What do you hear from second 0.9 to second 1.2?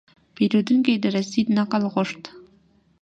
د